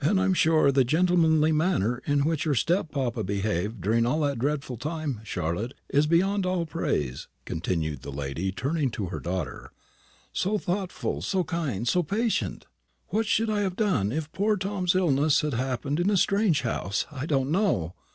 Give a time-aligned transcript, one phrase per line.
[0.00, 4.38] "And I'm sure the gentlemanly manner in which your step papa behaved during all that
[4.38, 9.70] dreadful time, Charlotte, is beyond all praise," continued the lady, turning to her daughter;
[10.32, 12.64] "so thoughtful, so kind, so patient.
[13.08, 17.04] What I should have done if poor Tom's illness had happened in a strange house,
[17.12, 17.92] I don't know.